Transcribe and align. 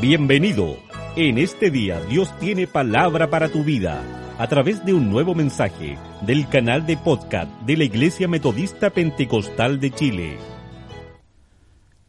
Bienvenido. 0.00 0.76
En 1.16 1.38
este 1.38 1.70
día 1.70 2.00
Dios 2.00 2.28
tiene 2.38 2.66
palabra 2.66 3.30
para 3.30 3.48
tu 3.48 3.62
vida 3.62 4.02
a 4.38 4.46
través 4.48 4.84
de 4.84 4.92
un 4.92 5.08
nuevo 5.08 5.34
mensaje 5.34 5.96
del 6.26 6.48
canal 6.48 6.84
de 6.84 6.96
podcast 6.96 7.50
de 7.62 7.76
la 7.76 7.84
Iglesia 7.84 8.26
Metodista 8.26 8.90
Pentecostal 8.90 9.78
de 9.78 9.90
Chile. 9.92 10.36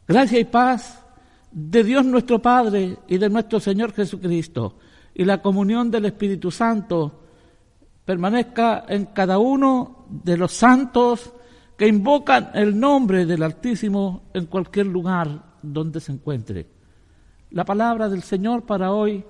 Gracia 0.06 0.38
y 0.40 0.44
paz 0.44 1.04
de 1.52 1.84
Dios 1.84 2.04
nuestro 2.04 2.42
Padre 2.42 2.98
y 3.06 3.18
de 3.18 3.30
nuestro 3.30 3.60
Señor 3.60 3.92
Jesucristo 3.94 4.78
y 5.14 5.24
la 5.24 5.40
comunión 5.40 5.90
del 5.90 6.06
Espíritu 6.06 6.50
Santo 6.50 7.22
permanezca 8.04 8.84
en 8.88 9.06
cada 9.06 9.38
uno 9.38 10.06
de 10.10 10.36
los 10.36 10.52
santos 10.52 11.32
que 11.78 11.86
invocan 11.86 12.50
el 12.52 12.78
nombre 12.78 13.24
del 13.24 13.44
Altísimo 13.44 14.24
en 14.34 14.46
cualquier 14.46 14.86
lugar 14.86 15.56
donde 15.62 16.00
se 16.00 16.12
encuentre. 16.12 16.75
La 17.56 17.64
palabra 17.64 18.10
del 18.10 18.22
Señor 18.22 18.64
para 18.64 18.92
hoy 18.92 19.24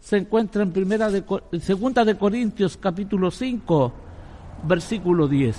se 0.00 0.16
encuentra 0.16 0.62
en 0.62 0.72
primera 0.72 1.10
segunda 1.60 2.06
de 2.06 2.16
Corintios 2.16 2.78
capítulo 2.78 3.30
5, 3.30 3.92
versículo 4.66 5.28
10. 5.28 5.54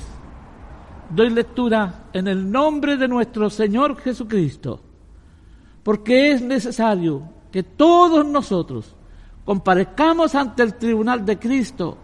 Doy 1.11 1.29
lectura 1.29 2.05
en 2.13 2.27
el 2.27 2.51
nombre 2.51 2.97
de 2.97 3.07
nuestro 3.07 3.51
Señor 3.51 3.97
Jesucristo, 3.97 4.81
porque 5.83 6.31
es 6.31 6.41
necesario 6.41 7.21
que 7.51 7.61
todos 7.61 8.25
nosotros 8.25 8.95
comparezcamos 9.45 10.33
ante 10.33 10.63
el 10.63 10.73
tribunal 10.73 11.23
de 11.23 11.37
Cristo 11.37 11.99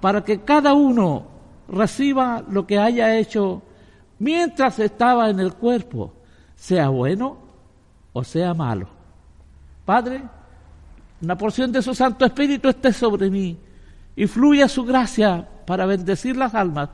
para 0.00 0.22
que 0.22 0.42
cada 0.42 0.74
uno 0.74 1.26
reciba 1.66 2.40
lo 2.48 2.64
que 2.68 2.78
haya 2.78 3.18
hecho 3.18 3.62
mientras 4.20 4.78
estaba 4.78 5.28
en 5.28 5.40
el 5.40 5.54
cuerpo, 5.54 6.12
sea 6.54 6.88
bueno 6.88 7.38
o 8.12 8.22
sea 8.22 8.54
malo. 8.54 8.95
Padre, 9.86 10.22
una 11.22 11.38
porción 11.38 11.72
de 11.72 11.80
su 11.80 11.94
Santo 11.94 12.26
Espíritu 12.26 12.68
esté 12.68 12.92
sobre 12.92 13.30
mí 13.30 13.56
y 14.14 14.26
fluya 14.26 14.68
su 14.68 14.84
gracia 14.84 15.48
para 15.64 15.86
bendecir 15.86 16.36
las 16.36 16.54
almas 16.54 16.90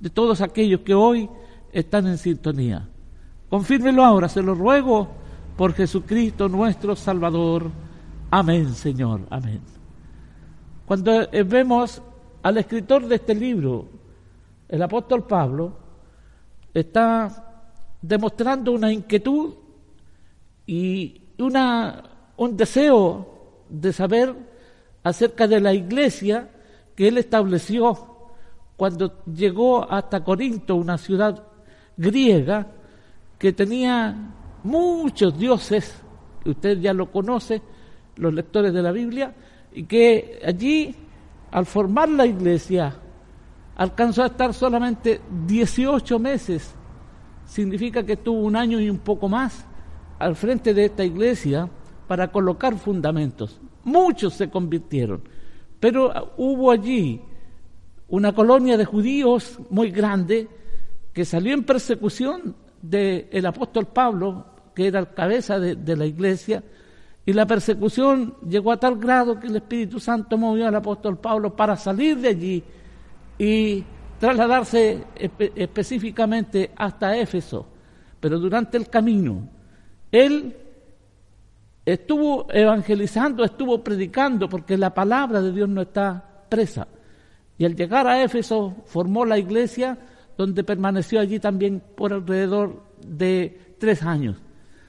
de 0.00 0.10
todos 0.10 0.40
aquellos 0.40 0.80
que 0.80 0.92
hoy 0.92 1.30
están 1.72 2.06
en 2.08 2.18
sintonía. 2.18 2.86
Confírmelo 3.48 4.04
ahora, 4.04 4.28
se 4.28 4.42
lo 4.42 4.54
ruego 4.54 5.08
por 5.56 5.72
Jesucristo 5.72 6.48
nuestro 6.48 6.96
Salvador. 6.96 7.70
Amén, 8.30 8.74
Señor, 8.74 9.20
amén. 9.30 9.60
Cuando 10.84 11.12
vemos 11.46 12.02
al 12.42 12.58
escritor 12.58 13.06
de 13.06 13.14
este 13.14 13.34
libro, 13.34 13.88
el 14.68 14.82
apóstol 14.82 15.26
Pablo, 15.26 15.76
está 16.74 17.68
demostrando 18.00 18.72
una 18.72 18.92
inquietud 18.92 19.54
y 20.66 21.20
una, 21.38 22.02
un 22.36 22.56
deseo 22.56 23.26
de 23.68 23.92
saber 23.92 24.34
acerca 25.02 25.46
de 25.46 25.60
la 25.60 25.74
iglesia 25.74 26.48
que 26.94 27.08
él 27.08 27.18
estableció 27.18 28.12
cuando 28.76 29.22
llegó 29.26 29.90
hasta 29.90 30.24
Corinto, 30.24 30.76
una 30.76 30.98
ciudad 30.98 31.42
griega 31.96 32.66
que 33.38 33.52
tenía 33.52 34.16
muchos 34.64 35.38
dioses, 35.38 36.00
usted 36.44 36.78
ya 36.78 36.92
lo 36.92 37.10
conoce, 37.10 37.62
los 38.16 38.32
lectores 38.32 38.72
de 38.72 38.82
la 38.82 38.92
Biblia, 38.92 39.34
y 39.72 39.84
que 39.84 40.40
allí, 40.44 40.94
al 41.50 41.66
formar 41.66 42.08
la 42.08 42.26
iglesia, 42.26 42.94
alcanzó 43.76 44.22
a 44.22 44.26
estar 44.26 44.52
solamente 44.52 45.20
18 45.46 46.18
meses. 46.18 46.74
Significa 47.46 48.04
que 48.04 48.16
tuvo 48.16 48.40
un 48.40 48.56
año 48.56 48.80
y 48.80 48.90
un 48.90 48.98
poco 48.98 49.28
más 49.28 49.64
al 50.18 50.36
frente 50.36 50.74
de 50.74 50.84
esta 50.86 51.04
iglesia 51.04 51.68
para 52.12 52.30
colocar 52.30 52.76
fundamentos. 52.76 53.58
Muchos 53.84 54.34
se 54.34 54.50
convirtieron, 54.50 55.22
pero 55.80 56.34
hubo 56.36 56.70
allí 56.70 57.22
una 58.08 58.34
colonia 58.34 58.76
de 58.76 58.84
judíos 58.84 59.58
muy 59.70 59.90
grande 59.90 60.46
que 61.14 61.24
salió 61.24 61.54
en 61.54 61.64
persecución 61.64 62.54
del 62.82 63.46
apóstol 63.46 63.86
Pablo, 63.86 64.44
que 64.74 64.88
era 64.88 65.00
el 65.00 65.14
cabeza 65.14 65.58
de, 65.58 65.74
de 65.74 65.96
la 65.96 66.04
iglesia, 66.04 66.62
y 67.24 67.32
la 67.32 67.46
persecución 67.46 68.34
llegó 68.46 68.72
a 68.72 68.76
tal 68.76 68.98
grado 68.98 69.40
que 69.40 69.46
el 69.46 69.56
Espíritu 69.56 69.98
Santo 69.98 70.36
movió 70.36 70.68
al 70.68 70.74
apóstol 70.74 71.16
Pablo 71.16 71.56
para 71.56 71.76
salir 71.76 72.18
de 72.18 72.28
allí 72.28 72.62
y 73.38 73.82
trasladarse 74.20 75.02
específicamente 75.16 76.72
hasta 76.76 77.16
Éfeso. 77.16 77.66
Pero 78.20 78.38
durante 78.38 78.76
el 78.76 78.90
camino, 78.90 79.48
él 80.10 80.58
estuvo 81.84 82.46
evangelizando, 82.50 83.44
estuvo 83.44 83.82
predicando, 83.82 84.48
porque 84.48 84.76
la 84.76 84.94
palabra 84.94 85.40
de 85.40 85.52
Dios 85.52 85.68
no 85.68 85.82
está 85.82 86.44
presa. 86.48 86.86
Y 87.58 87.64
al 87.64 87.76
llegar 87.76 88.06
a 88.06 88.22
Éfeso 88.22 88.76
formó 88.86 89.24
la 89.24 89.38
iglesia 89.38 89.98
donde 90.36 90.64
permaneció 90.64 91.20
allí 91.20 91.38
también 91.38 91.82
por 91.96 92.12
alrededor 92.12 92.82
de 93.04 93.74
tres 93.78 94.02
años. 94.02 94.36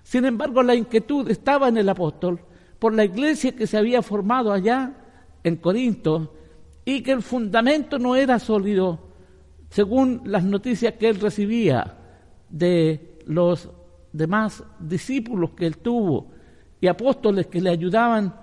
Sin 0.03 0.25
embargo, 0.25 0.63
la 0.63 0.75
inquietud 0.75 1.29
estaba 1.29 1.67
en 1.67 1.77
el 1.77 1.89
apóstol 1.89 2.39
por 2.79 2.93
la 2.93 3.05
iglesia 3.05 3.55
que 3.55 3.67
se 3.67 3.77
había 3.77 4.01
formado 4.01 4.51
allá 4.51 4.93
en 5.43 5.55
Corinto 5.57 6.33
y 6.85 7.01
que 7.01 7.11
el 7.11 7.21
fundamento 7.21 7.97
no 7.97 8.15
era 8.15 8.39
sólido 8.39 8.99
según 9.69 10.21
las 10.25 10.43
noticias 10.43 10.93
que 10.95 11.09
él 11.09 11.19
recibía 11.19 11.97
de 12.49 13.19
los 13.25 13.69
demás 14.11 14.63
discípulos 14.79 15.51
que 15.51 15.65
él 15.65 15.77
tuvo 15.77 16.32
y 16.83 16.87
apóstoles 16.89 17.47
que 17.47 17.61
le 17.61 17.69
ayudaban 17.69 18.33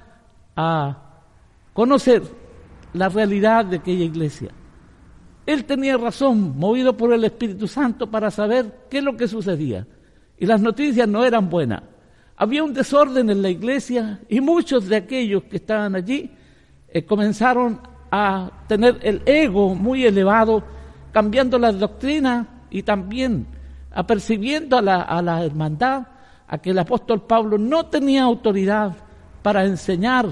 a 0.57 0.97
conocer 1.75 2.23
la 2.95 3.11
realidad 3.11 3.67
de 3.67 3.77
aquella 3.77 4.05
iglesia. 4.07 4.49
Él 5.45 5.67
tenía 5.67 5.99
razón, 5.99 6.57
movido 6.57 6.97
por 6.97 7.13
el 7.13 7.23
Espíritu 7.23 7.69
Santo, 7.69 8.11
para 8.11 8.31
saber 8.31 8.87
qué 8.89 8.97
es 8.99 9.05
lo 9.05 9.15
que 9.15 9.29
sucedía. 9.29 9.87
Y 10.39 10.47
las 10.47 10.63
noticias 10.63 11.07
no 11.07 11.23
eran 11.23 11.51
buenas. 11.51 11.83
Había 12.35 12.65
un 12.65 12.73
desorden 12.73 13.29
en 13.29 13.43
la 13.43 13.51
iglesia 13.51 14.21
y 14.27 14.41
muchos 14.41 14.89
de 14.89 14.97
aquellos 14.97 15.43
que 15.43 15.57
estaban 15.57 15.95
allí 15.95 16.31
eh, 16.89 17.05
comenzaron 17.05 17.79
a 18.11 18.51
tener 18.67 19.01
el 19.03 19.21
ego 19.27 19.75
muy 19.75 20.07
elevado, 20.07 20.65
cambiando 21.13 21.59
las 21.59 21.79
doctrinas 21.79 22.47
y 22.71 22.85
también 22.85 23.47
apercibiendo 23.91 24.79
a 24.79 24.81
la, 24.81 25.03
a 25.03 25.21
la 25.21 25.45
hermandad 25.45 26.07
a 26.53 26.59
que 26.59 26.71
el 26.71 26.79
apóstol 26.81 27.23
Pablo 27.23 27.59
no 27.59 27.87
tenía 27.87 28.25
autoridad 28.25 28.97
para 29.41 29.65
enseñar. 29.65 30.27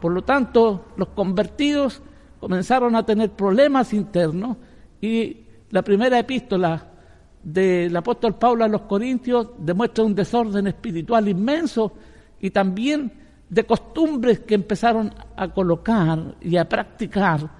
Por 0.00 0.12
lo 0.12 0.22
tanto, 0.22 0.86
los 0.96 1.08
convertidos 1.08 2.00
comenzaron 2.40 2.96
a 2.96 3.04
tener 3.04 3.32
problemas 3.32 3.92
internos 3.92 4.56
y 4.98 5.42
la 5.68 5.82
primera 5.82 6.18
epístola 6.18 6.88
del 7.42 7.94
apóstol 7.94 8.36
Pablo 8.36 8.64
a 8.64 8.68
los 8.68 8.82
Corintios 8.82 9.50
demuestra 9.58 10.04
un 10.04 10.14
desorden 10.14 10.68
espiritual 10.68 11.28
inmenso 11.28 11.92
y 12.40 12.48
también 12.48 13.12
de 13.50 13.64
costumbres 13.64 14.40
que 14.40 14.54
empezaron 14.54 15.12
a 15.36 15.48
colocar 15.48 16.34
y 16.40 16.56
a 16.56 16.66
practicar 16.66 17.50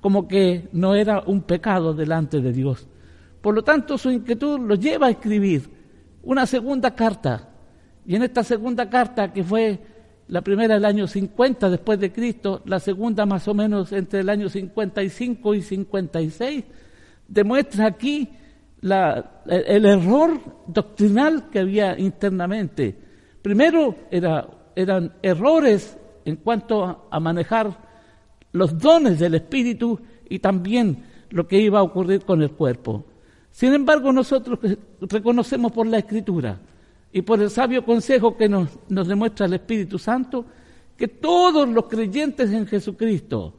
como 0.00 0.28
que 0.28 0.68
no 0.72 0.94
era 0.94 1.24
un 1.26 1.42
pecado 1.42 1.94
delante 1.94 2.40
de 2.40 2.52
Dios. 2.52 2.86
Por 3.42 3.56
lo 3.56 3.64
tanto, 3.64 3.98
su 3.98 4.08
inquietud 4.08 4.60
lo 4.60 4.76
lleva 4.76 5.08
a 5.08 5.10
escribir 5.10 5.79
una 6.22 6.46
segunda 6.46 6.94
carta. 6.94 7.48
Y 8.06 8.16
en 8.16 8.22
esta 8.22 8.42
segunda 8.42 8.88
carta, 8.88 9.32
que 9.32 9.44
fue 9.44 9.78
la 10.28 10.42
primera 10.42 10.74
del 10.74 10.84
año 10.84 11.06
50 11.06 11.68
después 11.68 11.98
de 11.98 12.12
Cristo, 12.12 12.62
la 12.64 12.80
segunda 12.80 13.26
más 13.26 13.46
o 13.48 13.54
menos 13.54 13.92
entre 13.92 14.20
el 14.20 14.28
año 14.28 14.48
55 14.48 15.54
y 15.54 15.62
56, 15.62 16.64
demuestra 17.28 17.86
aquí 17.86 18.28
el 18.82 19.86
error 19.86 20.40
doctrinal 20.66 21.50
que 21.50 21.58
había 21.58 21.98
internamente. 21.98 22.96
Primero 23.42 23.94
era 24.10 24.60
eran 24.74 25.12
errores 25.22 25.96
en 26.24 26.36
cuanto 26.36 27.08
a 27.10 27.20
manejar 27.20 27.76
los 28.52 28.78
dones 28.78 29.18
del 29.18 29.34
Espíritu 29.34 30.00
y 30.28 30.38
también 30.38 31.04
lo 31.30 31.46
que 31.46 31.60
iba 31.60 31.78
a 31.78 31.82
ocurrir 31.82 32.24
con 32.24 32.42
el 32.42 32.52
cuerpo. 32.52 33.04
Sin 33.50 33.74
embargo, 33.74 34.12
nosotros 34.12 34.58
reconocemos 35.00 35.72
por 35.72 35.86
la 35.86 35.98
Escritura 35.98 36.58
y 37.12 37.22
por 37.22 37.40
el 37.40 37.50
sabio 37.50 37.84
consejo 37.84 38.36
que 38.36 38.48
nos, 38.48 38.68
nos 38.88 39.08
demuestra 39.08 39.46
el 39.46 39.54
Espíritu 39.54 39.98
Santo 39.98 40.46
que 40.96 41.08
todos 41.08 41.68
los 41.68 41.86
creyentes 41.86 42.50
en 42.50 42.66
Jesucristo, 42.66 43.54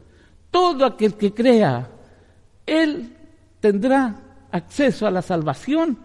todo 0.52 0.86
aquel 0.86 1.16
que 1.16 1.34
crea, 1.34 1.90
Él 2.66 3.16
tendrá 3.60 4.16
acceso 4.52 5.08
a 5.08 5.12
la 5.12 5.22
salvación 5.22 5.98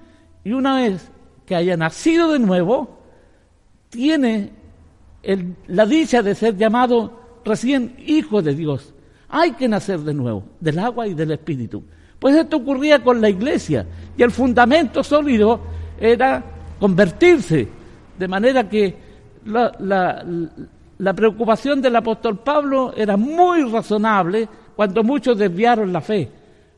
y 0.44 0.53
una 0.53 0.77
vez 0.77 1.11
que 1.44 1.55
haya 1.55 1.77
nacido 1.77 2.33
de 2.33 2.38
nuevo, 2.38 2.99
tiene 3.91 4.53
la 5.67 5.87
dicha 5.87 6.23
de 6.23 6.35
ser 6.35 6.56
llamado 6.56 7.41
recién 7.44 7.97
hijo 8.06 8.43
de 8.43 8.55
Dios. 8.55 8.94
Hay 9.29 9.53
que 9.53 9.69
nacer 9.69 10.00
de 10.00 10.15
nuevo, 10.15 10.44
del 10.61 10.79
agua 10.79 11.06
y 11.06 11.15
del 11.15 11.33
espíritu. 11.33 11.83
Pues 12.19 12.35
esto 12.35 12.57
ocurría 12.57 13.03
con 13.03 13.21
la 13.21 13.29
iglesia 13.29 13.87
y 14.17 14.23
el 14.23 14.31
fundamento 14.31 15.05
sólido 15.05 15.61
era 16.01 16.43
convertirse, 16.79 17.69
de 18.19 18.29
manera 18.29 18.69
que 18.69 18.97
la, 19.45 21.13
preocupación 21.15 21.81
del 21.81 21.97
apóstol 21.97 22.39
Pablo 22.39 22.93
era 22.97 23.17
muy 23.17 23.63
razonable 23.71 24.49
cuando 24.75 25.03
muchos 25.03 25.39
desviaron 25.39 25.93
la 25.93 26.01
fe. 26.01 26.31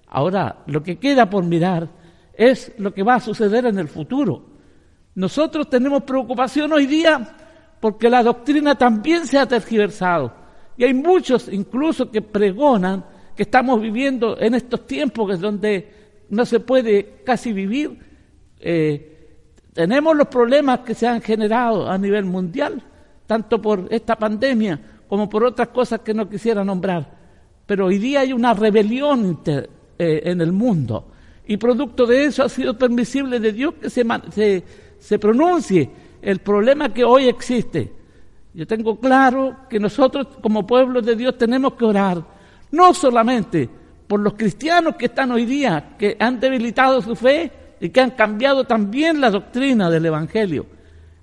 Ahora, 0.09 0.57
lo 0.67 0.83
que 0.83 0.97
queda 0.97 1.29
por 1.29 1.45
mirar 1.45 1.89
es 2.33 2.73
lo 2.79 2.93
que 2.93 3.03
va 3.03 3.15
a 3.15 3.21
suceder 3.21 3.67
en 3.67 3.79
el 3.79 3.89
futuro. 3.89 4.45
Nosotros 5.15 5.69
tenemos 5.69 6.03
preocupación 6.03 6.73
hoy 6.73 6.87
día 6.87 7.37
porque 7.81 8.09
la 8.09 8.23
doctrina 8.23 8.77
también 8.77 9.27
se 9.27 9.39
ha 9.39 9.47
tergiversado. 9.47 10.33
Y 10.77 10.85
hay 10.85 10.95
muchos 10.95 11.49
incluso 11.49 12.11
que 12.11 12.23
pregonan 12.23 13.05
que 13.39 13.45
estamos 13.45 13.81
viviendo 13.81 14.37
en 14.41 14.55
estos 14.55 14.85
tiempos 14.85 15.39
donde 15.39 15.89
no 16.29 16.45
se 16.45 16.59
puede 16.59 17.21
casi 17.25 17.53
vivir. 17.53 17.97
Eh, 18.59 19.37
tenemos 19.73 20.17
los 20.17 20.27
problemas 20.27 20.81
que 20.81 20.93
se 20.93 21.07
han 21.07 21.23
generado 21.23 21.89
a 21.89 21.97
nivel 21.97 22.25
mundial, 22.25 22.83
tanto 23.29 23.63
por 23.63 23.87
esta 23.91 24.17
pandemia 24.17 24.81
como 25.07 25.31
por 25.31 25.45
otras 25.45 25.69
cosas 25.69 26.01
que 26.01 26.13
no 26.13 26.29
quisiera 26.29 26.65
nombrar. 26.65 27.09
Pero 27.65 27.87
hoy 27.87 27.99
día 27.99 28.23
hay 28.23 28.33
una 28.33 28.55
rebelión 28.55 29.39
eh, 29.47 30.21
en 30.25 30.41
el 30.41 30.51
mundo 30.51 31.07
y 31.47 31.59
producto 31.59 32.07
de 32.07 32.25
eso 32.25 32.43
ha 32.43 32.49
sido 32.49 32.77
permisible 32.77 33.39
de 33.39 33.53
Dios 33.53 33.75
que 33.81 33.89
se, 33.89 34.05
se, 34.33 34.65
se 34.99 35.19
pronuncie 35.21 35.89
el 36.21 36.41
problema 36.41 36.93
que 36.93 37.05
hoy 37.05 37.29
existe. 37.29 37.93
Yo 38.53 38.67
tengo 38.67 38.99
claro 38.99 39.59
que 39.71 39.79
nosotros 39.79 40.27
como 40.43 40.67
pueblo 40.67 41.01
de 41.01 41.15
Dios 41.15 41.39
tenemos 41.39 41.75
que 41.75 41.85
orar, 41.85 42.38
no 42.71 42.95
solamente 42.95 43.69
por 44.07 44.21
los 44.21 44.35
cristianos 44.35 44.97
que 44.97 45.07
están 45.07 45.33
hoy 45.33 45.45
día, 45.45 45.97
que 45.99 46.17
han 46.19 46.41
debilitado 46.41 47.03
su 47.03 47.15
fe 47.15 47.51
y 47.81 47.91
que 47.91 48.01
han 48.01 48.13
cambiado 48.13 48.65
también 48.65 49.21
la 49.21 49.31
doctrina 49.31 49.91
del 49.91 50.07
Evangelio. 50.07 50.67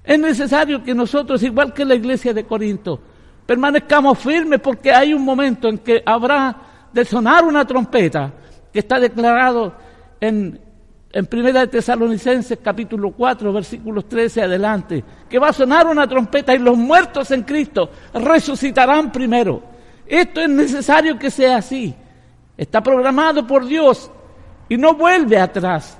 Es 0.03 0.19
necesario 0.19 0.83
que 0.83 0.93
nosotros, 0.93 1.41
igual 1.43 1.73
que 1.73 1.83
la 1.83 1.95
iglesia 1.95 2.33
de 2.33 2.45
Corinto, 2.45 2.99
permanezcamos 3.45 4.19
firmes 4.19 4.59
porque 4.59 4.91
hay 4.91 5.13
un 5.13 5.23
momento 5.23 5.67
en 5.67 5.79
que 5.79 6.03
habrá 6.05 6.55
de 6.93 7.03
sonar 7.03 7.43
una 7.43 7.65
trompeta 7.65 8.31
que 8.71 8.79
está 8.79 8.99
declarado 8.99 9.73
en 10.21 10.59
en 11.15 11.27
Primera 11.27 11.61
de 11.61 11.67
Tesalonicenses 11.67 12.59
capítulo 12.61 13.11
4 13.11 13.53
versículos 13.53 14.09
13 14.09 14.41
adelante, 14.41 15.01
que 15.29 15.39
va 15.39 15.47
a 15.47 15.53
sonar 15.53 15.87
una 15.87 16.05
trompeta 16.05 16.53
y 16.53 16.59
los 16.59 16.75
muertos 16.75 17.31
en 17.31 17.43
Cristo 17.43 17.89
resucitarán 18.13 19.13
primero. 19.13 19.63
Esto 20.07 20.41
es 20.41 20.49
necesario 20.49 21.17
que 21.17 21.31
sea 21.31 21.57
así. 21.57 21.93
Está 22.57 22.81
programado 22.81 23.45
por 23.45 23.65
Dios 23.65 24.11
y 24.69 24.77
no 24.77 24.93
vuelve 24.95 25.39
atrás. 25.39 25.97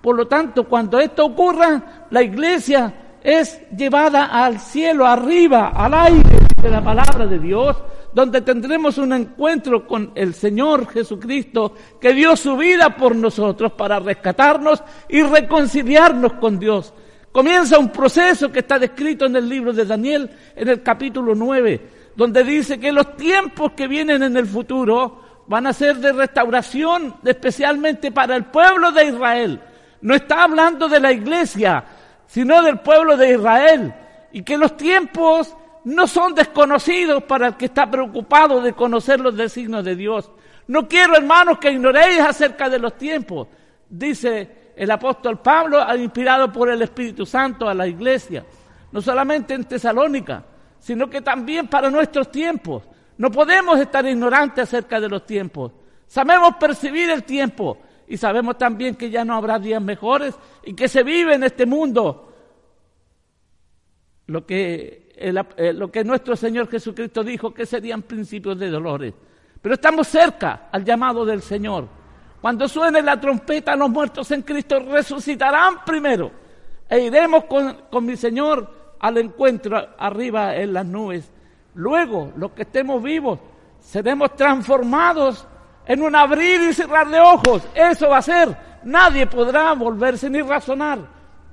Por 0.00 0.16
lo 0.16 0.26
tanto, 0.26 0.64
cuando 0.64 0.98
esto 1.00 1.24
ocurra, 1.26 2.06
la 2.10 2.22
iglesia 2.22 2.94
es 3.22 3.60
llevada 3.76 4.26
al 4.26 4.60
cielo, 4.60 5.06
arriba, 5.06 5.72
al 5.74 5.94
aire 5.94 6.38
de 6.62 6.70
la 6.70 6.82
palabra 6.82 7.26
de 7.26 7.38
Dios, 7.38 7.76
donde 8.12 8.40
tendremos 8.40 8.96
un 8.98 9.12
encuentro 9.12 9.86
con 9.86 10.12
el 10.14 10.34
Señor 10.34 10.88
Jesucristo, 10.88 11.74
que 12.00 12.14
dio 12.14 12.36
su 12.36 12.56
vida 12.56 12.96
por 12.96 13.14
nosotros 13.14 13.72
para 13.72 13.98
rescatarnos 14.00 14.82
y 15.08 15.22
reconciliarnos 15.22 16.34
con 16.34 16.58
Dios. 16.58 16.94
Comienza 17.30 17.78
un 17.78 17.90
proceso 17.90 18.50
que 18.50 18.60
está 18.60 18.78
descrito 18.78 19.26
en 19.26 19.36
el 19.36 19.48
libro 19.48 19.72
de 19.72 19.84
Daniel, 19.84 20.30
en 20.56 20.68
el 20.68 20.82
capítulo 20.82 21.34
9, 21.34 21.97
donde 22.18 22.42
dice 22.42 22.80
que 22.80 22.90
los 22.90 23.16
tiempos 23.16 23.74
que 23.76 23.86
vienen 23.86 24.24
en 24.24 24.36
el 24.36 24.44
futuro 24.44 25.44
van 25.46 25.68
a 25.68 25.72
ser 25.72 25.98
de 25.98 26.12
restauración, 26.12 27.14
especialmente 27.24 28.10
para 28.10 28.34
el 28.34 28.46
pueblo 28.46 28.90
de 28.90 29.04
Israel. 29.04 29.60
No 30.00 30.16
está 30.16 30.42
hablando 30.42 30.88
de 30.88 30.98
la 30.98 31.12
iglesia, 31.12 31.84
sino 32.26 32.60
del 32.62 32.80
pueblo 32.80 33.16
de 33.16 33.34
Israel. 33.34 33.94
Y 34.32 34.42
que 34.42 34.58
los 34.58 34.76
tiempos 34.76 35.56
no 35.84 36.08
son 36.08 36.34
desconocidos 36.34 37.22
para 37.22 37.46
el 37.46 37.54
que 37.56 37.66
está 37.66 37.88
preocupado 37.88 38.62
de 38.62 38.72
conocer 38.72 39.20
los 39.20 39.36
designios 39.36 39.84
de 39.84 39.94
Dios. 39.94 40.28
No 40.66 40.88
quiero, 40.88 41.14
hermanos, 41.14 41.58
que 41.58 41.70
ignoréis 41.70 42.18
acerca 42.18 42.68
de 42.68 42.80
los 42.80 42.98
tiempos, 42.98 43.46
dice 43.88 44.72
el 44.74 44.90
apóstol 44.90 45.38
Pablo, 45.38 45.78
inspirado 45.94 46.50
por 46.50 46.68
el 46.68 46.82
Espíritu 46.82 47.24
Santo 47.24 47.68
a 47.68 47.74
la 47.74 47.86
iglesia, 47.86 48.44
no 48.90 49.00
solamente 49.00 49.54
en 49.54 49.66
Tesalónica, 49.66 50.42
sino 50.78 51.08
que 51.10 51.20
también 51.20 51.68
para 51.68 51.90
nuestros 51.90 52.30
tiempos. 52.30 52.82
No 53.16 53.30
podemos 53.30 53.78
estar 53.80 54.06
ignorantes 54.06 54.64
acerca 54.64 55.00
de 55.00 55.08
los 55.08 55.26
tiempos. 55.26 55.72
Sabemos 56.06 56.54
percibir 56.56 57.10
el 57.10 57.24
tiempo 57.24 57.78
y 58.06 58.16
sabemos 58.16 58.56
también 58.56 58.94
que 58.94 59.10
ya 59.10 59.24
no 59.24 59.34
habrá 59.34 59.58
días 59.58 59.82
mejores 59.82 60.34
y 60.64 60.74
que 60.74 60.88
se 60.88 61.02
vive 61.02 61.34
en 61.34 61.42
este 61.42 61.66
mundo 61.66 62.32
lo 64.26 64.46
que 64.46 65.08
eh, 65.20 65.72
lo 65.72 65.90
que 65.90 66.04
nuestro 66.04 66.36
Señor 66.36 66.68
Jesucristo 66.70 67.24
dijo 67.24 67.52
que 67.52 67.66
serían 67.66 68.02
principios 68.02 68.56
de 68.56 68.70
dolores. 68.70 69.14
Pero 69.60 69.74
estamos 69.74 70.06
cerca 70.06 70.68
al 70.70 70.84
llamado 70.84 71.24
del 71.24 71.42
Señor. 71.42 71.88
Cuando 72.40 72.68
suene 72.68 73.02
la 73.02 73.20
trompeta, 73.20 73.74
los 73.74 73.90
muertos 73.90 74.30
en 74.30 74.42
Cristo 74.42 74.78
resucitarán 74.78 75.84
primero. 75.84 76.30
E 76.88 77.00
iremos 77.00 77.44
con, 77.46 77.82
con 77.90 78.06
mi 78.06 78.16
Señor 78.16 78.77
al 79.00 79.18
encuentro 79.18 79.88
arriba 79.98 80.56
en 80.56 80.72
las 80.72 80.86
nubes. 80.86 81.30
Luego, 81.74 82.32
los 82.36 82.52
que 82.52 82.62
estemos 82.62 83.02
vivos, 83.02 83.38
seremos 83.80 84.34
transformados 84.34 85.46
en 85.86 86.02
un 86.02 86.14
abrir 86.14 86.60
y 86.62 86.72
cerrar 86.72 87.08
de 87.08 87.20
ojos. 87.20 87.66
Eso 87.74 88.08
va 88.10 88.18
a 88.18 88.22
ser. 88.22 88.56
Nadie 88.84 89.26
podrá 89.26 89.72
volverse 89.74 90.28
ni 90.28 90.42
razonar. 90.42 90.98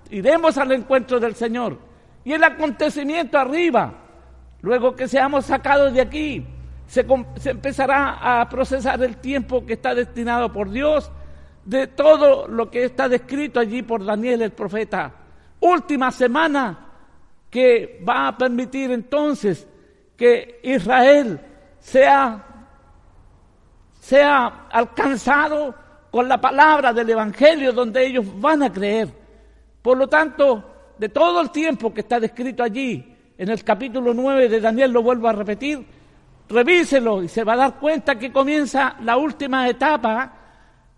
Iremos 0.10 0.58
al 0.58 0.72
encuentro 0.72 1.20
del 1.20 1.36
Señor 1.36 1.78
y 2.24 2.34
el 2.34 2.44
acontecimiento 2.44 3.38
arriba. 3.38 3.94
Luego 4.62 4.96
que 4.96 5.08
seamos 5.08 5.46
sacados 5.46 5.94
de 5.94 6.02
aquí, 6.02 6.46
se, 6.88 7.06
empezará 7.46 8.42
a 8.42 8.50
procesar 8.50 9.02
el 9.04 9.18
tiempo 9.18 9.66
que 9.66 9.74
está 9.74 9.96
destinado 9.96 10.52
por 10.52 10.70
Dios 10.70 11.12
de 11.64 11.88
todo 11.88 12.48
lo 12.48 12.70
que 12.70 12.86
está 12.86 13.10
descrito 13.10 13.60
allí 13.60 13.82
por 13.82 14.04
Daniel 14.06 14.42
el 14.42 14.52
profeta. 14.52 15.12
Última 15.60 16.12
semana 16.12 16.85
que 17.56 18.02
va 18.06 18.28
a 18.28 18.38
permitir 18.38 18.92
entonces 18.92 19.66
que 20.18 20.60
Israel 20.62 21.40
sea, 21.80 22.46
sea 23.98 24.68
alcanzado 24.70 25.74
con 26.12 26.28
la 26.28 26.42
palabra 26.42 26.92
del 26.92 27.12
Evangelio 27.12 27.72
donde 27.72 28.08
ellos 28.08 28.26
van 28.42 28.62
a 28.62 28.74
creer. 28.74 29.08
Por 29.82 29.98
lo 29.98 30.06
tanto, 30.06 30.92
de 30.98 31.08
todo 31.08 31.40
el 31.40 31.50
tiempo 31.50 31.94
que 31.94 32.02
está 32.02 32.20
descrito 32.20 32.62
allí, 32.62 33.16
en 33.38 33.48
el 33.48 33.64
capítulo 33.64 34.14
9 34.14 34.50
de 34.50 34.60
Daniel, 34.60 34.92
lo 34.92 35.02
vuelvo 35.02 35.30
a 35.30 35.32
repetir, 35.32 35.86
revíselo 36.50 37.24
y 37.24 37.30
se 37.30 37.46
va 37.46 37.54
a 37.54 37.56
dar 37.58 37.80
cuenta 37.80 38.20
que 38.20 38.34
comienza 38.34 38.98
la 39.02 39.16
última 39.16 39.70
etapa, 39.70 40.34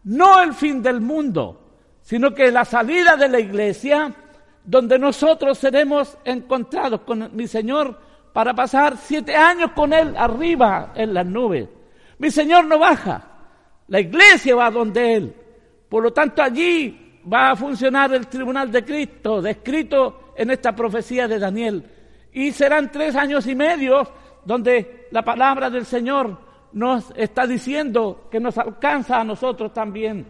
no 0.06 0.42
el 0.42 0.56
fin 0.56 0.82
del 0.82 1.02
mundo, 1.02 1.68
sino 2.02 2.34
que 2.34 2.52
la 2.52 2.66
salida 2.66 3.16
de 3.16 3.30
la 3.30 3.40
iglesia, 3.40 4.12
donde 4.68 5.00
nosotros 5.00 5.58
seremos 5.58 6.18
encontrados 6.26 7.02
con 7.02 7.30
mi 7.34 7.48
Señor 7.48 7.98
para 8.34 8.54
pasar 8.54 8.98
siete 8.98 9.34
años 9.34 9.72
con 9.72 9.94
Él 9.94 10.14
arriba 10.18 10.92
en 10.94 11.14
las 11.14 11.26
nubes. 11.26 11.70
Mi 12.18 12.30
Señor 12.30 12.66
no 12.66 12.78
baja, 12.78 13.24
la 13.88 14.02
iglesia 14.02 14.56
va 14.56 14.70
donde 14.70 15.16
Él. 15.16 15.36
Por 15.88 16.04
lo 16.04 16.12
tanto, 16.12 16.44
allí 16.44 17.22
va 17.32 17.52
a 17.52 17.56
funcionar 17.56 18.14
el 18.14 18.28
tribunal 18.28 18.70
de 18.70 18.84
Cristo, 18.84 19.42
descrito 19.42 20.34
en 20.36 20.52
esta 20.52 20.76
profecía 20.76 21.30
de 21.30 21.40
Daniel. 21.40 21.84
Y 22.34 22.52
serán 22.52 22.92
tres 22.92 23.16
años 23.16 23.48
y 23.48 23.56
medio 23.56 24.06
donde 24.44 25.08
la 25.12 25.24
palabra 25.24 25.70
del 25.70 25.86
Señor 25.86 26.38
nos 26.74 27.14
está 27.16 27.48
diciendo 27.48 28.28
que 28.30 28.42
nos 28.42 28.58
alcanza 28.58 29.22
a 29.22 29.24
nosotros 29.24 29.72
también. 29.72 30.28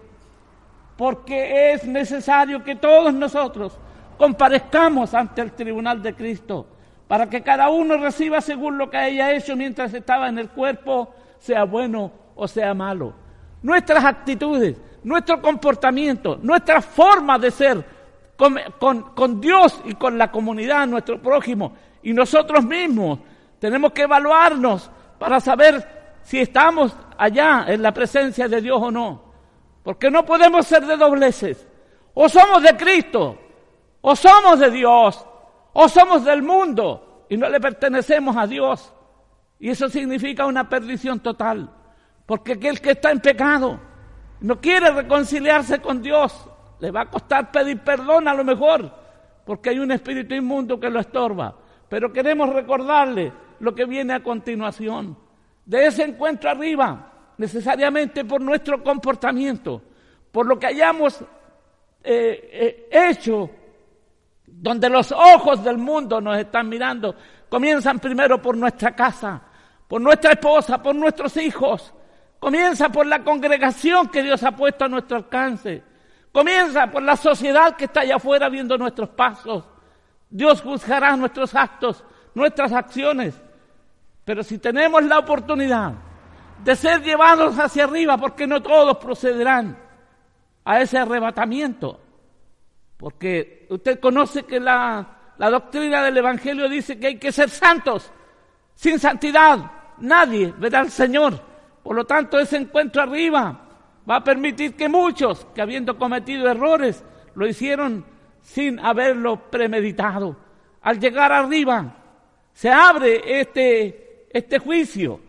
Porque 0.96 1.74
es 1.74 1.86
necesario 1.86 2.64
que 2.64 2.76
todos 2.76 3.12
nosotros 3.16 3.80
comparezcamos 4.18 5.14
ante 5.14 5.42
el 5.42 5.52
tribunal 5.52 6.02
de 6.02 6.14
Cristo, 6.14 6.68
para 7.08 7.30
que 7.30 7.42
cada 7.42 7.70
uno 7.70 7.98
reciba 7.98 8.42
según 8.42 8.78
lo 8.78 8.90
que 8.90 8.98
haya 8.98 9.32
hecho 9.32 9.56
mientras 9.56 9.94
estaba 9.94 10.28
en 10.28 10.40
el 10.40 10.50
cuerpo, 10.50 11.14
sea 11.40 11.64
bueno 11.64 12.12
o 12.36 12.48
sea 12.48 12.74
malo. 12.74 13.14
Nuestras 13.62 14.04
actitudes, 14.04 14.78
nuestro 15.04 15.42
comportamiento, 15.42 16.38
nuestra 16.42 16.82
forma 16.82 17.40
de 17.40 17.52
ser 17.52 17.86
con, 18.38 19.42
Dios 19.42 19.82
y 19.86 19.96
con 19.96 20.18
la 20.18 20.32
comunidad, 20.32 20.86
nuestro 20.88 21.22
prójimo 21.22 21.74
y 22.04 22.14
nosotros 22.14 22.64
mismos. 22.64 23.20
Tenemos 23.60 23.92
que 23.92 24.04
evaluarnos 24.04 24.90
para 25.18 25.40
saber 25.40 26.20
si 26.22 26.40
estamos 26.40 26.96
allá 27.18 27.66
en 27.68 27.82
la 27.82 27.92
presencia 27.92 28.48
de 28.48 28.62
Dios 28.62 28.80
o 28.82 28.92
no. 28.92 29.22
Porque 29.84 30.12
no 30.12 30.26
podemos 30.26 30.68
ser 30.68 30.86
de 30.86 30.98
dobleces. 30.98 31.66
O 32.14 32.30
somos 32.30 32.62
de 32.62 32.76
Cristo, 32.76 33.38
o 34.10 34.16
somos 34.16 34.58
de 34.58 34.72
Dios, 34.72 35.26
o 35.74 35.90
somos 35.90 36.24
del 36.24 36.42
mundo 36.42 37.26
y 37.28 37.36
no 37.36 37.50
le 37.50 37.60
pertenecemos 37.60 38.38
a 38.38 38.48
Dios. 38.48 38.94
Y 39.60 39.70
eso 39.70 39.90
significa 39.90 40.46
una 40.46 40.70
perdición 40.70 41.20
total. 41.20 41.70
Porque 42.26 42.54
aquel 42.54 42.80
que 42.80 42.92
está 42.92 43.12
en 43.12 43.20
pecado 43.20 43.78
no 44.40 44.62
quiere 44.62 44.92
reconciliarse 44.92 45.82
con 45.82 46.02
Dios, 46.02 46.50
le 46.80 46.90
va 46.90 47.02
a 47.02 47.10
costar 47.10 47.52
pedir 47.52 47.82
perdón 47.82 48.30
a 48.30 48.34
lo 48.34 48.46
mejor, 48.46 48.90
porque 49.46 49.72
hay 49.72 49.80
un 49.80 49.92
espíritu 49.92 50.36
inmundo 50.36 50.80
que 50.80 50.90
lo 50.90 51.02
estorba. 51.02 51.54
Pero 51.90 52.14
queremos 52.14 52.48
recordarle 52.54 53.34
lo 53.60 53.76
que 53.76 53.84
viene 53.84 54.14
a 54.14 54.24
continuación. 54.24 55.18
De 55.66 55.86
ese 55.86 56.04
encuentro 56.04 56.50
arriba, 56.50 57.12
necesariamente 57.38 58.24
por 58.24 58.40
nuestro 58.40 58.82
comportamiento, 58.82 59.82
por 60.32 60.46
lo 60.46 60.58
que 60.58 60.68
hayamos 60.68 61.20
eh, 62.06 62.88
eh, 62.90 62.90
hecho, 62.90 63.50
donde 64.60 64.90
los 64.90 65.12
ojos 65.12 65.64
del 65.64 65.78
mundo 65.78 66.20
nos 66.20 66.38
están 66.38 66.68
mirando, 66.68 67.16
comienzan 67.48 68.00
primero 68.00 68.42
por 68.42 68.58
nuestra 68.58 68.96
casa, 68.96 69.42
por 69.88 70.02
nuestra 70.02 70.32
esposa, 70.32 70.82
por 70.82 70.96
nuestros 70.96 71.38
hijos, 71.38 71.94
comienza 72.40 72.90
por 72.90 73.06
la 73.06 73.24
congregación 73.24 74.08
que 74.10 74.24
Dios 74.24 74.44
ha 74.44 74.52
puesto 74.52 74.86
a 74.86 74.88
nuestro 74.88 75.18
alcance, 75.18 75.84
comienza 76.32 76.88
por 76.88 77.04
la 77.04 77.16
sociedad 77.16 77.76
que 77.76 77.86
está 77.86 78.02
allá 78.02 78.16
afuera 78.16 78.50
viendo 78.50 78.78
nuestros 78.78 79.10
pasos. 79.10 79.64
Dios 80.30 80.62
juzgará 80.62 81.16
nuestros 81.16 81.54
actos, 81.56 82.04
nuestras 82.34 82.74
acciones, 82.74 83.40
pero 84.26 84.44
si 84.44 84.58
tenemos 84.58 85.04
la 85.04 85.20
oportunidad 85.20 85.94
de 86.64 86.76
ser 86.76 87.04
llevados 87.04 87.58
hacia 87.60 87.84
arriba, 87.84 88.18
porque 88.18 88.48
no 88.48 88.62
todos 88.62 88.98
procederán 88.98 89.78
a 90.66 90.82
ese 90.82 90.98
arrebatamiento, 90.98 92.02
porque 92.98 93.68
usted 93.70 94.00
conoce 94.00 94.44
que 94.44 94.60
la, 94.60 95.34
la 95.38 95.50
doctrina 95.50 96.04
del 96.04 96.18
Evangelio 96.18 96.68
dice 96.68 97.00
que 97.00 97.08
hay 97.08 97.18
que 97.18 97.32
ser 97.32 97.50
santos, 97.50 98.12
sin 98.76 99.00
santidad 99.00 99.72
nadie 100.00 100.54
verá 100.58 100.80
al 100.80 100.92
Señor. 100.92 101.40
Por 101.84 101.96
lo 101.96 102.06
tanto, 102.06 102.40
ese 102.40 102.58
encuentro 102.58 103.02
arriba 103.02 103.62
va 104.10 104.16
a 104.18 104.24
permitir 104.24 104.76
que 104.76 104.90
muchos 104.90 105.46
que 105.54 105.62
habiendo 105.62 105.98
cometido 105.98 106.50
errores 106.50 107.04
lo 107.36 107.48
hicieron 107.48 108.06
sin 108.42 108.80
haberlo 108.80 109.50
premeditado. 109.50 110.36
Al 110.82 111.00
llegar 111.00 111.32
arriba 111.32 111.96
se 112.54 112.70
abre 112.70 113.40
este, 113.42 114.28
este 114.32 114.60
juicio, 114.60 115.20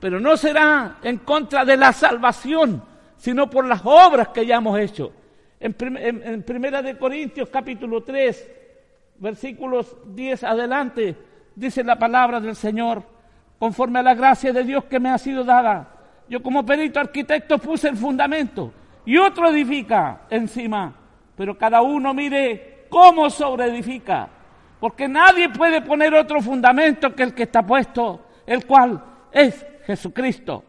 pero 0.00 0.20
no 0.20 0.36
será 0.36 0.98
en 1.02 1.18
contra 1.18 1.64
de 1.64 1.76
la 1.76 1.92
salvación, 1.92 2.82
sino 3.16 3.48
por 3.48 3.64
las 3.64 3.80
obras 3.84 4.28
que 4.28 4.46
ya 4.46 4.56
hemos 4.56 4.78
hecho. 4.78 5.12
En, 5.60 6.42
Primera 6.44 6.82
de 6.82 6.96
Corintios 6.96 7.48
capítulo 7.48 8.04
3, 8.04 8.50
versículos 9.18 9.96
10 10.06 10.44
adelante, 10.44 11.16
dice 11.56 11.82
la 11.82 11.98
palabra 11.98 12.40
del 12.40 12.54
Señor 12.54 13.02
conforme 13.58 13.98
a 13.98 14.04
la 14.04 14.14
gracia 14.14 14.52
de 14.52 14.62
Dios 14.62 14.84
que 14.84 15.00
me 15.00 15.10
ha 15.10 15.18
sido 15.18 15.42
dada. 15.42 15.88
Yo 16.28 16.42
como 16.42 16.64
perito 16.64 17.00
arquitecto 17.00 17.58
puse 17.58 17.88
el 17.88 17.96
fundamento 17.96 18.72
y 19.04 19.16
otro 19.16 19.48
edifica 19.48 20.22
encima, 20.30 20.94
pero 21.36 21.58
cada 21.58 21.82
uno 21.82 22.14
mire 22.14 22.86
cómo 22.88 23.28
sobreedifica, 23.28 24.28
porque 24.78 25.08
nadie 25.08 25.48
puede 25.48 25.82
poner 25.82 26.14
otro 26.14 26.40
fundamento 26.40 27.14
que 27.16 27.24
el 27.24 27.34
que 27.34 27.44
está 27.44 27.66
puesto, 27.66 28.26
el 28.46 28.64
cual 28.64 29.02
es 29.32 29.66
Jesucristo. 29.86 30.62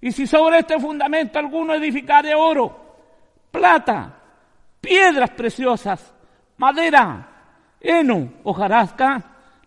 Y 0.00 0.12
si 0.12 0.26
sobre 0.26 0.58
este 0.58 0.78
fundamento 0.78 1.38
alguno 1.38 1.72
edificare 1.74 2.34
oro, 2.34 2.84
plata, 3.50 4.15
piedras 4.80 5.30
preciosas, 5.30 6.14
madera, 6.56 7.28
heno, 7.80 8.32
hojarasca, 8.44 9.22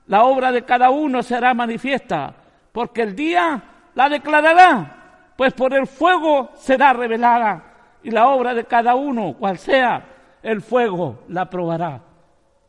la 0.08 0.24
obra 0.24 0.52
de 0.52 0.64
cada 0.64 0.90
uno 0.90 1.22
será 1.22 1.54
manifiesta, 1.54 2.34
porque 2.72 3.04
el 3.04 3.16
día 3.16 3.62
la 3.96 4.10
declarará, 4.10 5.34
pues 5.36 5.54
por 5.54 5.74
el 5.74 5.88
fuego 5.88 6.50
será 6.56 6.94
revelada, 6.94 7.64
y 8.04 8.12
la 8.12 8.28
obra 8.30 8.54
de 8.54 8.66
cada 8.66 8.96
uno, 8.96 9.36
cual 9.38 9.58
sea, 9.58 10.04
el 10.42 10.62
fuego 10.62 11.24
la 11.28 11.50
probará. 11.50 12.02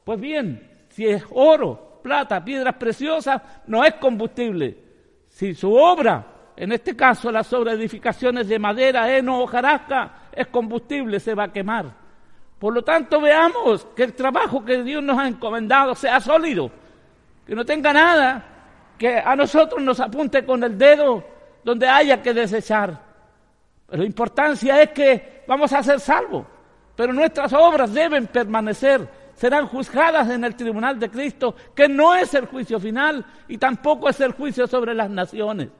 Pues 0.05 0.21
bien, 0.21 0.87
si 0.89 1.07
es 1.07 1.25
oro, 1.31 2.01
plata, 2.03 2.45
piedras 2.45 2.75
preciosas, 2.75 3.41
no 3.67 3.85
es 3.85 3.95
combustible. 3.95 4.77
Si 5.29 5.55
su 5.55 5.73
obra, 5.73 6.27
en 6.57 6.73
este 6.73 6.97
caso 6.97 7.31
las 7.31 7.53
edificaciones 7.53 8.49
de 8.49 8.59
madera, 8.59 9.17
heno 9.17 9.41
o 9.41 9.47
jarasca, 9.47 10.29
es 10.33 10.49
combustible, 10.49 11.21
se 11.21 11.35
va 11.35 11.45
a 11.45 11.53
quemar. 11.53 12.00
Por 12.61 12.75
lo 12.75 12.83
tanto, 12.83 13.23
veamos 13.23 13.87
que 13.97 14.03
el 14.03 14.13
trabajo 14.13 14.63
que 14.63 14.83
Dios 14.83 15.03
nos 15.03 15.19
ha 15.19 15.27
encomendado 15.27 15.95
sea 15.95 16.21
sólido, 16.21 16.71
que 17.47 17.55
no 17.55 17.65
tenga 17.65 17.91
nada 17.91 18.45
que 18.99 19.17
a 19.17 19.35
nosotros 19.35 19.81
nos 19.83 19.99
apunte 19.99 20.45
con 20.45 20.63
el 20.63 20.77
dedo 20.77 21.25
donde 21.65 21.89
haya 21.89 22.21
que 22.21 22.35
desechar. 22.35 23.01
Pero 23.87 24.03
la 24.03 24.07
importancia 24.07 24.83
es 24.83 24.91
que 24.91 25.43
vamos 25.49 25.73
a 25.73 25.83
ser 25.83 26.01
salvos, 26.01 26.45
pero 26.95 27.15
nuestras 27.15 27.51
obras 27.55 27.95
deben 27.95 28.27
permanecer, 28.27 29.09
serán 29.35 29.67
juzgadas 29.67 30.29
en 30.29 30.45
el 30.45 30.55
tribunal 30.55 31.01
de 31.01 31.09
Cristo, 31.09 31.57
que 31.75 31.89
no 31.89 32.15
es 32.15 32.35
el 32.35 32.45
juicio 32.45 32.79
final 32.79 33.25
y 33.49 33.57
tampoco 33.57 34.11
es 34.11 34.21
el 34.21 34.33
juicio 34.33 34.67
sobre 34.67 34.93
las 34.93 35.09
naciones. 35.09 35.71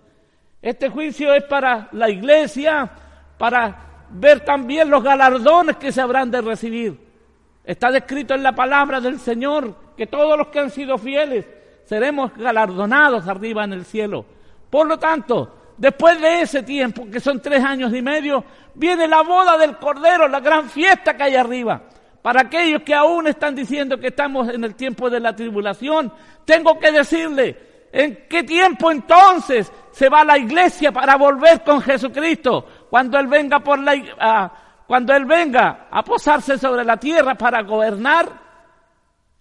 Este 0.63 0.89
juicio 0.89 1.35
es 1.35 1.45
para 1.45 1.91
la 1.93 2.09
iglesia, 2.09 2.91
para 3.37 3.90
ver 4.11 4.41
también 4.41 4.91
los 4.91 5.03
galardones 5.03 5.77
que 5.77 5.93
se 5.93 6.01
habrán 6.01 6.31
de 6.31 6.41
recibir. 6.41 7.11
Está 7.65 7.91
descrito 7.91 8.35
en 8.35 8.43
la 8.43 8.53
palabra 8.53 9.01
del 9.01 9.21
Señor 9.21 9.75
que 9.97 10.07
todos 10.07 10.37
los 10.37 10.49
que 10.49 10.59
han 10.59 10.71
sido 10.71 10.99
fieles 10.99 11.47
seremos 11.85 12.33
galardonados 12.37 13.27
arriba 13.29 13.65
en 13.65 13.73
el 13.73 13.85
cielo. 13.85 14.25
Por 14.71 14.87
lo 14.87 14.99
tanto, 14.99 15.57
después 15.77 16.21
de 16.21 16.43
ese 16.43 16.63
tiempo, 16.63 17.07
que 17.11 17.21
son 17.21 17.41
tres 17.41 17.65
años 17.65 17.93
y 17.93 18.01
medio, 18.01 18.45
viene 18.75 19.09
la 19.09 19.23
boda 19.23 19.59
del 19.59 19.77
Cordero, 19.77 20.29
la 20.29 20.41
gran 20.41 20.69
fiesta 20.69 21.17
que 21.17 21.23
hay 21.25 21.37
arriba. 21.37 21.83
Para 22.23 22.43
aquellos 22.43 22.83
que 22.83 22.95
aún 22.95 23.27
están 23.27 23.55
diciendo 23.55 23.99
que 23.99 24.09
estamos 24.09 24.49
en 24.49 24.63
el 24.63 24.75
tiempo 24.75 25.09
de 25.09 25.21
la 25.21 25.35
tribulación, 25.35 26.13
tengo 26.45 26.79
que 26.79 26.93
decirle, 26.93 27.89
¿en 27.93 28.27
qué 28.29 28.43
tiempo 28.43 28.91
entonces 28.91 29.73
se 29.91 30.09
va 30.09 30.23
la 30.23 30.39
iglesia 30.39 30.93
para 30.93 31.17
volver 31.17 31.63
con 31.65 31.81
Jesucristo? 31.81 32.67
Cuando 32.91 33.19
Él 33.19 33.29
venga 33.29 33.61
por 33.61 33.79
la, 33.79 34.53
cuando 34.87 35.15
Él 35.15 35.25
venga 35.25 35.87
a 35.91 36.03
posarse 36.03 36.59
sobre 36.59 36.85
la 36.85 36.97
tierra 36.97 37.35
para 37.37 37.63
gobernar, 37.63 38.51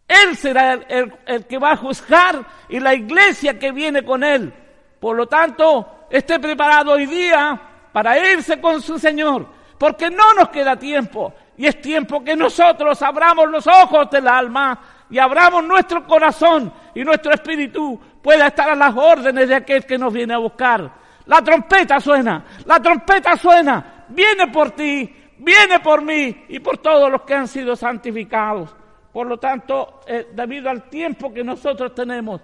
él 0.10 0.36
será 0.36 0.74
el, 0.74 1.46
que 1.46 1.60
va 1.60 1.74
a 1.74 1.78
juzgar 1.78 2.44
y 2.68 2.80
la 2.80 2.96
iglesia 2.96 3.60
que 3.60 3.72
viene 3.72 4.04
con 4.04 4.24
Él. 4.24 4.52
Por 5.00 5.16
lo 5.16 5.28
tanto, 5.28 6.08
esté 6.10 6.40
preparado 6.40 6.94
hoy 6.94 7.06
día 7.06 7.62
para 7.94 8.18
irse 8.18 8.60
con 8.60 8.82
su 8.82 8.98
Señor, 8.98 9.46
porque 9.78 10.10
no 10.10 10.34
nos 10.34 10.50
queda 10.50 10.76
tiempo. 10.78 11.32
Y 11.58 11.68
es 11.68 11.80
tiempo 11.80 12.24
que 12.24 12.36
nosotros 12.36 13.00
abramos 13.04 13.50
los 13.50 13.68
ojos 13.68 14.10
del 14.10 14.28
alma 14.28 14.80
y 15.12 15.20
abramos 15.20 15.64
nuestro 15.64 16.08
corazón 16.08 16.74
y 16.96 17.04
nuestro 17.04 17.32
espíritu 17.32 18.00
pueda 18.20 18.48
estar 18.48 18.72
a 18.72 18.76
las 18.76 18.96
órdenes 18.96 19.48
de 19.48 19.56
aquel 19.56 19.86
que 19.86 20.00
nos 20.00 20.12
viene 20.12 20.34
a 20.34 20.40
buscar. 20.40 20.92
La 21.30 21.44
trompeta 21.44 22.00
suena, 22.00 22.44
la 22.66 22.80
trompeta 22.80 23.38
suena, 23.38 24.06
viene 24.10 24.48
por 24.48 24.72
ti, 24.72 25.08
viene 25.38 25.80
por 25.80 26.02
mí 26.02 26.46
y 26.50 26.60
por 26.60 26.80
todos 26.80 27.12
los 27.12 27.22
que 27.22 27.36
han 27.36 27.48
sido 27.48 27.76
santificados. 27.76 28.76
Por 29.14 29.28
lo 29.28 29.38
tanto, 29.38 30.02
eh, 30.08 30.30
debido 30.34 30.72
al 30.72 30.90
tiempo 30.90 31.32
que 31.32 31.44
nosotros 31.44 31.94
tenemos, 31.94 32.42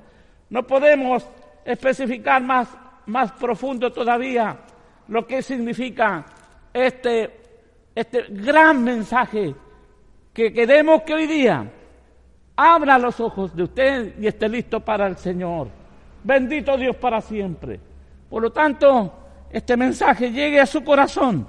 no 0.51 0.68
podemos 0.68 1.27
especificar 1.65 2.44
más, 2.44 2.70
más 3.08 3.32
profundo 3.32 3.92
todavía 3.92 4.56
lo 5.08 5.25
que 5.25 5.42
significa 5.42 6.24
este, 6.72 7.39
este 7.96 8.25
gran 8.30 8.84
mensaje 8.84 9.56
que 10.32 10.54
queremos 10.54 11.01
que 11.01 11.15
hoy 11.15 11.25
día 11.25 11.72
abra 12.56 13.00
los 13.00 13.20
ojos 13.20 13.56
de 13.56 13.63
usted 13.63 14.20
y 14.20 14.27
esté 14.27 14.48
listo 14.48 14.80
para 14.80 15.08
el 15.08 15.18
Señor. 15.18 15.70
Bendito 16.24 16.77
Dios 16.77 16.96
para 16.98 17.20
siempre. 17.20 17.80
Por 18.36 18.44
lo 18.44 18.51
tanto, 18.51 19.13
este 19.50 19.77
mensaje 19.77 20.30
llegue 20.30 20.60
a 20.60 20.65
su 20.65 20.84
corazón, 20.84 21.48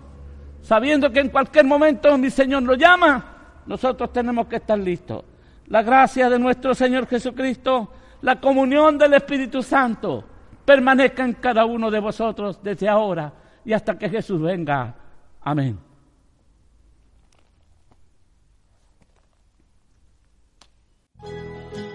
sabiendo 0.62 1.10
que 1.10 1.18
en 1.18 1.30
cualquier 1.30 1.64
momento 1.64 2.16
mi 2.16 2.30
Señor 2.30 2.62
lo 2.62 2.76
llama 2.76 3.62
nosotros 3.66 4.12
tenemos 4.12 4.46
que 4.46 4.54
estar 4.54 4.78
listos. 4.78 5.24
La 5.66 5.82
gracia 5.82 6.30
de 6.30 6.38
nuestro 6.38 6.76
Señor 6.76 7.08
Jesucristo, 7.08 7.90
la 8.20 8.40
comunión 8.40 8.98
del 8.98 9.14
Espíritu 9.14 9.64
Santo, 9.64 10.22
permanezca 10.64 11.24
en 11.24 11.32
cada 11.32 11.64
uno 11.64 11.90
de 11.90 11.98
vosotros 11.98 12.60
desde 12.62 12.88
ahora 12.88 13.32
y 13.64 13.72
hasta 13.72 13.98
que 13.98 14.08
Jesús 14.08 14.40
venga. 14.40 14.94
Amén. 15.40 15.80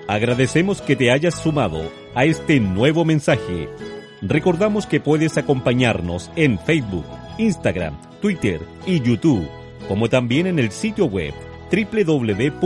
Agradecemos 0.10 0.82
que 0.82 0.98
te 0.98 1.10
hayas 1.14 1.36
sumado 1.36 1.80
a 2.14 2.26
este 2.26 2.60
nuevo 2.60 3.06
mensaje. 3.06 3.70
Recordamos 4.22 4.86
que 4.86 5.00
puedes 5.00 5.38
acompañarnos 5.38 6.30
en 6.36 6.60
Facebook, 6.60 7.06
Instagram, 7.38 7.98
Twitter 8.22 8.62
y 8.86 9.02
YouTube, 9.02 9.48
como 9.88 10.10
también 10.10 10.46
en 10.48 10.60
el 10.60 10.72
sitio 10.72 11.06
web 11.06 11.34
www.impch.org. 11.72 12.62